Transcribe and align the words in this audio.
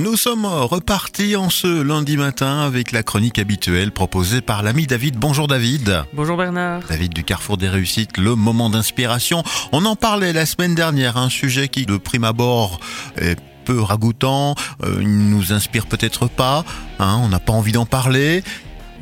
Nous 0.00 0.16
sommes 0.16 0.46
repartis 0.46 1.36
en 1.36 1.50
ce 1.50 1.82
lundi 1.82 2.16
matin 2.16 2.60
avec 2.60 2.90
la 2.90 3.02
chronique 3.02 3.38
habituelle 3.38 3.92
proposée 3.92 4.40
par 4.40 4.62
l'ami 4.62 4.86
David. 4.86 5.16
Bonjour 5.16 5.46
David. 5.46 6.04
Bonjour 6.14 6.38
Bernard. 6.38 6.80
David 6.88 7.12
du 7.12 7.22
Carrefour 7.22 7.58
des 7.58 7.68
Réussites, 7.68 8.16
le 8.16 8.34
moment 8.34 8.70
d'inspiration. 8.70 9.42
On 9.72 9.84
en 9.84 9.96
parlait 9.96 10.32
la 10.32 10.46
semaine 10.46 10.74
dernière, 10.74 11.18
un 11.18 11.28
sujet 11.28 11.68
qui 11.68 11.84
de 11.84 11.98
prime 11.98 12.24
abord 12.24 12.80
est 13.20 13.38
peu 13.66 13.78
ragoûtant, 13.78 14.54
euh, 14.82 15.00
il 15.02 15.28
nous 15.28 15.52
inspire 15.52 15.84
peut-être 15.84 16.30
pas, 16.30 16.64
hein, 16.98 17.20
on 17.22 17.28
n'a 17.28 17.38
pas 17.38 17.52
envie 17.52 17.72
d'en 17.72 17.84
parler. 17.84 18.42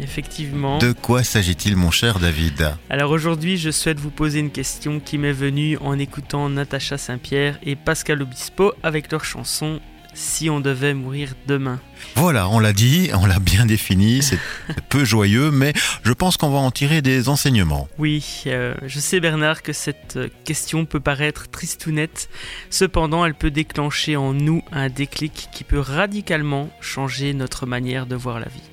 Effectivement. 0.00 0.78
De 0.78 0.90
quoi 0.90 1.22
s'agit-il 1.22 1.76
mon 1.76 1.92
cher 1.92 2.18
David? 2.18 2.74
Alors 2.90 3.12
aujourd'hui, 3.12 3.56
je 3.56 3.70
souhaite 3.70 4.00
vous 4.00 4.10
poser 4.10 4.40
une 4.40 4.50
question 4.50 4.98
qui 4.98 5.16
m'est 5.16 5.30
venue 5.30 5.78
en 5.78 5.96
écoutant 5.96 6.48
Natacha 6.48 6.98
Saint-Pierre 6.98 7.60
et 7.62 7.76
Pascal 7.76 8.20
Obispo 8.20 8.72
avec 8.82 9.12
leur 9.12 9.24
chanson 9.24 9.78
Si 10.20 10.50
on 10.50 10.58
devait 10.58 10.94
mourir 10.94 11.34
demain. 11.46 11.78
Voilà, 12.16 12.48
on 12.48 12.58
l'a 12.58 12.72
dit, 12.72 13.08
on 13.14 13.24
l'a 13.24 13.38
bien 13.38 13.66
défini, 13.66 14.20
c'est 14.20 14.40
peu 14.88 15.04
joyeux, 15.04 15.52
mais 15.52 15.72
je 16.02 16.12
pense 16.12 16.36
qu'on 16.36 16.50
va 16.50 16.58
en 16.58 16.72
tirer 16.72 17.02
des 17.02 17.28
enseignements. 17.28 17.88
Oui, 17.98 18.42
euh, 18.48 18.74
je 18.84 18.98
sais 18.98 19.20
Bernard 19.20 19.62
que 19.62 19.72
cette 19.72 20.18
question 20.42 20.86
peut 20.86 20.98
paraître 20.98 21.48
tristounette, 21.48 22.28
cependant 22.68 23.24
elle 23.24 23.34
peut 23.34 23.52
déclencher 23.52 24.16
en 24.16 24.34
nous 24.34 24.62
un 24.72 24.88
déclic 24.88 25.50
qui 25.52 25.62
peut 25.62 25.78
radicalement 25.78 26.68
changer 26.80 27.32
notre 27.32 27.66
manière 27.66 28.06
de 28.06 28.16
voir 28.16 28.40
la 28.40 28.48
vie. 28.48 28.70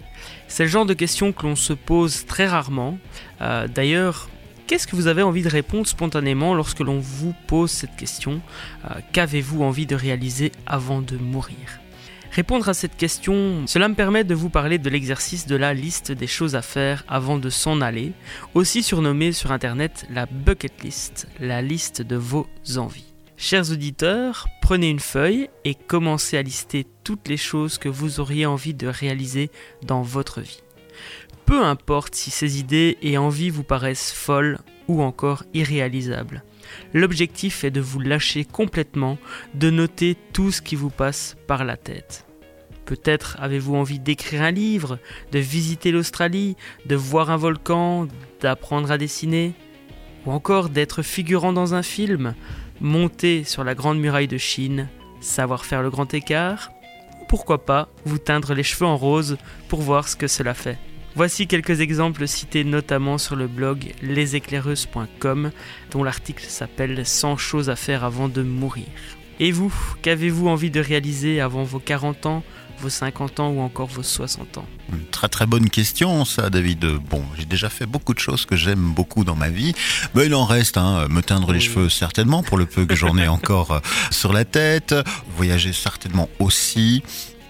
C'est 0.47 0.63
le 0.63 0.69
genre 0.69 0.87
de 0.87 0.95
question 0.95 1.31
que 1.31 1.43
l'on 1.43 1.55
se 1.55 1.73
pose 1.73 2.25
très 2.25 2.47
rarement. 2.47 2.97
Euh, 3.41 3.67
D'ailleurs, 3.67 4.29
qu'est-ce 4.67 4.87
que 4.87 4.95
vous 4.95 5.07
avez 5.07 5.21
envie 5.21 5.43
de 5.43 5.49
répondre 5.49 5.87
spontanément 5.87 6.53
lorsque 6.53 6.79
l'on 6.79 6.99
vous 6.99 7.33
pose 7.47 7.71
cette 7.71 7.95
question 7.95 8.41
euh, 8.85 8.95
Qu'avez-vous 9.11 9.63
envie 9.63 9.85
de 9.85 9.95
réaliser 9.95 10.51
avant 10.65 11.01
de 11.01 11.17
mourir? 11.17 11.79
Répondre 12.31 12.67
à 12.67 12.73
cette 12.73 12.97
question, 12.97 13.65
cela 13.65 13.87
me 13.87 13.95
permet 13.95 14.25
de 14.25 14.35
vous 14.35 14.49
parler 14.49 14.77
de 14.77 14.89
l'exercice 14.89 15.47
de 15.47 15.55
la 15.55 15.73
liste 15.73 16.11
des 16.11 16.27
choses 16.27 16.55
à 16.55 16.61
faire 16.61 17.05
avant 17.07 17.37
de 17.37 17.49
s'en 17.49 17.79
aller, 17.79 18.11
aussi 18.53 18.83
surnommée 18.83 19.31
sur 19.31 19.53
Internet 19.53 20.05
la 20.09 20.25
bucket 20.25 20.83
list, 20.83 21.27
la 21.39 21.61
liste 21.61 22.01
de 22.01 22.17
vos 22.17 22.47
envies. 22.75 23.13
Chers 23.37 23.71
auditeurs, 23.71 24.47
prenez 24.61 24.89
une 24.89 24.99
feuille 24.99 25.49
et 25.63 25.75
commencez 25.75 26.37
à 26.37 26.41
lister 26.41 26.85
toutes 27.05 27.29
les 27.29 27.37
choses 27.37 27.77
que 27.77 27.89
vous 27.89 28.19
auriez 28.19 28.45
envie 28.45 28.73
de 28.73 28.87
réaliser 28.87 29.49
dans 29.83 30.01
votre 30.01 30.41
vie. 30.41 30.61
Peu 31.45 31.63
importe 31.63 32.15
si 32.15 32.31
ces 32.31 32.59
idées 32.59 32.97
et 33.01 33.17
envies 33.17 33.51
vous 33.51 33.63
paraissent 33.63 34.11
folles 34.11 34.59
ou 34.87 35.01
encore 35.01 35.43
irréalisables. 35.53 36.43
L'objectif 36.93 37.63
est 37.63 37.71
de 37.71 37.81
vous 37.81 37.99
lâcher 37.99 38.45
complètement, 38.45 39.17
de 39.53 39.69
noter 39.69 40.17
tout 40.33 40.51
ce 40.51 40.61
qui 40.61 40.75
vous 40.75 40.89
passe 40.89 41.37
par 41.47 41.63
la 41.63 41.77
tête. 41.77 42.25
Peut-être 42.85 43.37
avez-vous 43.39 43.75
envie 43.75 43.99
d'écrire 43.99 44.43
un 44.43 44.51
livre, 44.51 44.99
de 45.31 45.39
visiter 45.39 45.91
l'Australie, 45.91 46.55
de 46.85 46.95
voir 46.95 47.31
un 47.31 47.37
volcan, 47.37 48.07
d'apprendre 48.41 48.91
à 48.91 48.97
dessiner, 48.97 49.53
ou 50.25 50.31
encore 50.31 50.69
d'être 50.69 51.01
figurant 51.01 51.53
dans 51.53 51.73
un 51.73 51.83
film, 51.83 52.35
monter 52.81 53.43
sur 53.43 53.63
la 53.63 53.75
grande 53.75 53.99
muraille 53.99 54.27
de 54.27 54.37
Chine, 54.37 54.87
savoir 55.19 55.65
faire 55.65 55.81
le 55.81 55.89
grand 55.89 56.13
écart, 56.13 56.71
ou 57.21 57.25
pourquoi 57.27 57.65
pas 57.65 57.89
vous 58.05 58.19
teindre 58.19 58.53
les 58.53 58.63
cheveux 58.63 58.85
en 58.85 58.97
rose 58.97 59.37
pour 59.67 59.81
voir 59.81 60.07
ce 60.07 60.15
que 60.15 60.27
cela 60.27 60.53
fait. 60.53 60.77
Voici 61.15 61.47
quelques 61.47 61.79
exemples 61.79 62.27
cités 62.27 62.63
notamment 62.65 63.17
sur 63.17 63.35
le 63.37 63.47
blog 63.47 63.93
leséclaireuses.com 64.01 65.51
dont 65.91 66.03
l'article 66.03 66.45
s'appelle 66.47 67.05
100 67.05 67.37
choses 67.37 67.69
à 67.69 67.75
faire 67.77 68.03
avant 68.03 68.27
de 68.27 68.41
mourir. 68.43 68.85
Et 69.39 69.51
vous, 69.51 69.73
qu'avez-vous 70.01 70.47
envie 70.47 70.71
de 70.71 70.79
réaliser 70.79 71.39
avant 71.41 71.63
vos 71.63 71.79
40 71.79 72.25
ans, 72.25 72.43
vos 72.79 72.89
50 72.89 73.39
ans 73.39 73.49
ou 73.49 73.61
encore 73.61 73.87
vos 73.87 74.03
60 74.03 74.57
ans? 74.57 74.65
Une 74.91 75.05
très 75.05 75.29
très 75.29 75.45
bonne 75.45 75.69
question 75.69 76.25
ça 76.25 76.49
David. 76.49 76.85
Bon, 77.09 77.23
j'ai 77.37 77.45
déjà 77.45 77.69
fait 77.69 77.85
beaucoup 77.85 78.13
de 78.13 78.19
choses 78.19 78.45
que 78.45 78.55
j'aime 78.57 78.91
beaucoup 78.93 79.23
dans 79.23 79.35
ma 79.35 79.49
vie. 79.49 79.73
Mais 80.15 80.25
il 80.25 80.35
en 80.35 80.45
reste, 80.45 80.77
hein, 80.77 81.07
me 81.09 81.21
teindre 81.21 81.51
les 81.53 81.59
Oui. 81.59 81.65
cheveux 81.65 81.89
certainement 81.89 82.43
pour 82.43 82.57
le 82.57 82.65
peu 82.65 82.85
que 82.85 82.95
j'en 82.95 83.17
ai 83.17 83.27
encore 83.29 83.71
euh, 83.71 83.79
sur 84.11 84.33
la 84.33 84.43
tête. 84.45 84.93
Voyager 85.37 85.71
certainement 85.73 86.29
aussi. 86.39 87.03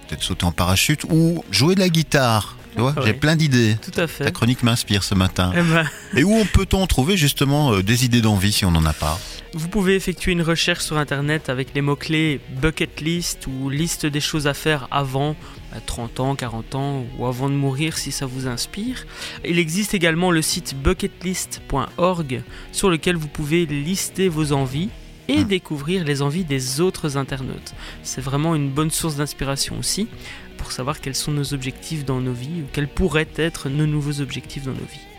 Peut-être 0.08 0.22
sauter 0.22 0.44
en 0.44 0.52
parachute 0.52 1.04
ou 1.10 1.44
jouer 1.50 1.74
de 1.74 1.80
la 1.80 1.88
guitare. 1.88 2.56
Tu 2.76 2.82
vois, 2.82 2.92
Ouais. 2.92 3.02
j'ai 3.06 3.12
plein 3.14 3.34
d'idées. 3.36 3.76
Tout 3.82 3.98
à 4.00 4.06
fait. 4.06 4.24
Ta 4.24 4.30
chronique 4.30 4.62
m'inspire 4.62 5.02
ce 5.02 5.14
matin. 5.14 5.52
Eh 5.56 5.62
ben, 5.62 5.88
Et 6.14 6.22
où 6.24 6.44
peut-on 6.52 6.86
trouver 6.86 7.16
justement 7.16 7.72
euh, 7.72 7.82
des 7.82 8.04
idées 8.04 8.20
d'envie 8.20 8.52
si 8.52 8.64
on 8.64 8.70
n'en 8.70 8.84
a 8.84 8.92
pas? 8.92 9.18
Vous 9.54 9.68
pouvez 9.68 9.94
effectuer 9.94 10.32
une 10.32 10.42
recherche 10.42 10.84
sur 10.84 10.98
internet 10.98 11.48
avec 11.48 11.68
les 11.74 11.80
mots-clés 11.80 12.40
bucket 12.60 13.00
list 13.00 13.46
ou 13.46 13.70
liste 13.70 14.04
des 14.04 14.20
choses 14.20 14.46
à 14.46 14.52
faire 14.52 14.86
avant 14.90 15.34
bah, 15.72 15.78
30 15.86 16.20
ans, 16.20 16.34
40 16.34 16.74
ans 16.74 17.04
ou 17.18 17.24
avant 17.26 17.48
de 17.48 17.54
mourir 17.54 17.96
si 17.96 18.12
ça 18.12 18.26
vous 18.26 18.46
inspire. 18.46 19.06
Il 19.44 19.58
existe 19.58 19.94
également 19.94 20.30
le 20.30 20.42
site 20.42 20.74
bucketlist.org 20.82 22.42
sur 22.72 22.90
lequel 22.90 23.16
vous 23.16 23.28
pouvez 23.28 23.64
lister 23.66 24.28
vos 24.28 24.52
envies 24.52 24.90
et 25.28 25.44
découvrir 25.44 26.04
les 26.04 26.22
envies 26.22 26.44
des 26.44 26.80
autres 26.80 27.16
internautes. 27.16 27.74
C'est 28.02 28.20
vraiment 28.20 28.54
une 28.54 28.70
bonne 28.70 28.90
source 28.90 29.16
d'inspiration 29.16 29.78
aussi 29.78 30.08
pour 30.56 30.72
savoir 30.72 31.00
quels 31.00 31.14
sont 31.14 31.32
nos 31.32 31.54
objectifs 31.54 32.04
dans 32.04 32.20
nos 32.20 32.32
vies 32.32 32.62
ou 32.62 32.66
quels 32.72 32.88
pourraient 32.88 33.28
être 33.36 33.68
nos 33.68 33.86
nouveaux 33.86 34.20
objectifs 34.20 34.64
dans 34.64 34.72
nos 34.72 34.78
vies. 34.78 35.15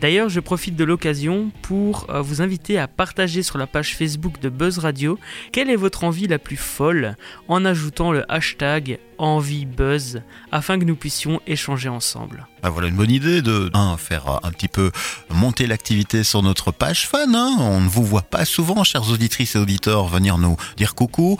D'ailleurs, 0.00 0.28
je 0.28 0.40
profite 0.40 0.76
de 0.76 0.84
l'occasion 0.84 1.50
pour 1.62 2.06
euh, 2.10 2.20
vous 2.20 2.42
inviter 2.42 2.78
à 2.78 2.88
partager 2.88 3.42
sur 3.42 3.58
la 3.58 3.66
page 3.66 3.96
Facebook 3.96 4.40
de 4.40 4.48
Buzz 4.48 4.78
Radio 4.78 5.18
quelle 5.52 5.70
est 5.70 5.76
votre 5.76 6.04
envie 6.04 6.26
la 6.26 6.38
plus 6.38 6.56
folle 6.56 7.16
en 7.48 7.64
ajoutant 7.64 8.12
le 8.12 8.30
hashtag 8.30 8.98
EnvieBuzz 9.18 10.22
afin 10.52 10.78
que 10.78 10.84
nous 10.84 10.96
puissions 10.96 11.40
échanger 11.46 11.88
ensemble? 11.88 12.46
Bah 12.62 12.70
voilà 12.70 12.88
une 12.88 12.96
bonne 12.96 13.10
idée 13.10 13.42
de 13.42 13.70
un, 13.74 13.96
faire 13.96 14.28
euh, 14.28 14.36
un 14.42 14.50
petit 14.50 14.68
peu 14.68 14.90
monter 15.30 15.66
l'activité 15.66 16.24
sur 16.24 16.42
notre 16.42 16.72
page 16.72 17.06
fan. 17.08 17.34
hein. 17.34 17.56
On 17.58 17.80
ne 17.80 17.88
vous 17.88 18.04
voit 18.04 18.22
pas 18.22 18.44
souvent, 18.44 18.84
chers 18.84 19.10
auditrices 19.10 19.54
et 19.56 19.58
auditeurs, 19.58 20.06
venir 20.08 20.38
nous 20.38 20.56
dire 20.76 20.94
coucou. 20.94 21.38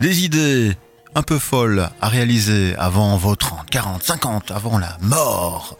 Des 0.00 0.24
idées 0.24 0.76
un 1.14 1.22
peu 1.22 1.38
folles 1.38 1.88
à 2.00 2.08
réaliser 2.08 2.74
avant 2.76 3.18
30, 3.18 3.68
40, 3.70 4.02
50, 4.02 4.50
avant 4.50 4.78
la 4.78 4.96
mort. 5.00 5.76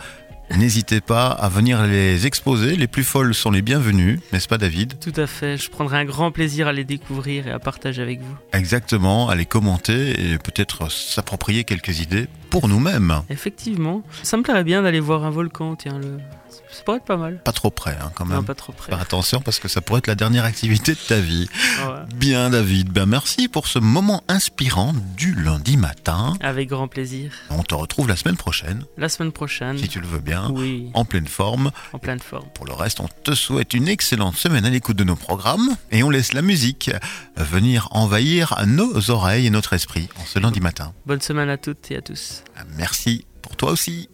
N'hésitez 0.56 1.00
pas 1.00 1.28
à 1.28 1.48
venir 1.48 1.86
les 1.86 2.26
exposer. 2.26 2.74
Les 2.74 2.86
plus 2.86 3.04
folles 3.04 3.34
sont 3.34 3.50
les 3.50 3.62
bienvenues, 3.62 4.18
n'est-ce 4.32 4.48
pas 4.48 4.58
David? 4.58 4.98
Tout 4.98 5.12
à 5.16 5.26
fait, 5.26 5.56
je 5.56 5.70
prendrai 5.70 5.98
un 5.98 6.04
grand 6.04 6.32
plaisir 6.32 6.66
à 6.68 6.72
les 6.72 6.84
découvrir 6.84 7.46
et 7.46 7.50
à 7.50 7.58
partager 7.58 8.02
avec 8.02 8.20
vous. 8.20 8.34
Exactement, 8.52 9.28
à 9.28 9.34
les 9.34 9.46
commenter 9.46 10.32
et 10.32 10.38
peut-être 10.38 10.90
s'approprier 10.90 11.64
quelques 11.64 12.00
idées 12.00 12.28
pour 12.50 12.68
nous-mêmes. 12.68 13.22
Effectivement, 13.30 14.02
ça 14.22 14.36
me 14.36 14.42
plairait 14.42 14.64
bien 14.64 14.82
d'aller 14.82 15.00
voir 15.00 15.24
un 15.24 15.30
volcan, 15.30 15.76
tiens, 15.76 15.98
le... 15.98 16.18
ça 16.70 16.82
pourrait 16.84 16.98
être 16.98 17.04
pas 17.04 17.16
mal. 17.16 17.40
Pas 17.42 17.52
trop 17.52 17.70
près 17.70 17.96
hein, 18.00 18.10
quand 18.14 18.24
Non, 18.26 18.36
même. 18.36 18.44
pas 18.44 18.54
trop 18.54 18.72
près. 18.72 18.90
Faire 18.90 19.00
attention 19.00 19.40
parce 19.40 19.58
que 19.58 19.68
ça 19.68 19.80
pourrait 19.80 19.98
être 19.98 20.06
la 20.06 20.14
dernière 20.14 20.44
activité 20.44 20.92
de 20.92 20.98
ta 20.98 21.20
vie. 21.20 21.48
Ouais. 21.86 22.14
Bien 22.14 22.50
David, 22.50 22.90
ben 22.90 23.06
merci 23.06 23.48
pour 23.48 23.66
ce 23.66 23.78
moment 23.78 24.22
inspirant 24.28 24.92
du 25.16 25.34
lundi 25.34 25.76
matin. 25.76 26.34
Avec 26.40 26.68
grand 26.68 26.88
plaisir. 26.88 27.32
On 27.50 27.62
te 27.62 27.74
retrouve 27.74 28.08
la 28.08 28.16
semaine 28.16 28.36
prochaine, 28.36 28.84
La 28.96 29.08
semaine 29.08 29.32
prochaine. 29.32 29.78
si 29.78 29.88
tu 29.88 30.00
le 30.00 30.06
veux 30.06 30.20
bien, 30.20 30.50
Oui, 30.50 30.90
en 30.94 31.04
pleine 31.04 31.26
forme. 31.28 31.70
en 31.92 31.98
pleine 31.98 32.20
forme. 32.20 32.48
Pour 32.54 32.66
le 32.66 32.72
reste, 32.72 33.00
on 33.00 33.08
te 33.24 33.34
souhaite 33.34 33.74
une 33.74 33.88
excellente 33.88 34.36
semaine 34.36 34.64
à 34.64 34.70
l'écoute 34.70 34.96
de 34.96 35.04
nos 35.04 35.16
programmes 35.16 35.76
et 35.90 36.02
on 36.02 36.10
laisse 36.10 36.32
la 36.32 36.42
musique 36.42 36.90
venir 37.36 37.88
envahir 37.92 38.54
nos 38.66 39.10
oreilles 39.10 39.46
et 39.46 39.50
notre 39.50 39.72
esprit 39.72 40.08
en 40.20 40.24
ce 40.24 40.38
lundi 40.38 40.60
matin. 40.60 40.92
Bonne 41.06 41.20
semaine 41.20 41.48
à 41.50 41.56
toutes 41.56 41.90
et 41.90 41.96
à 41.96 42.00
tous. 42.02 42.37
Merci 42.76 43.26
pour 43.42 43.56
toi 43.56 43.70
aussi. 43.72 44.08